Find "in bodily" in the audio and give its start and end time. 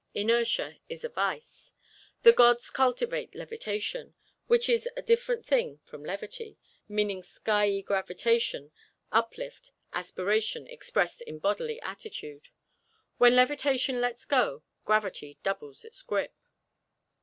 11.21-11.79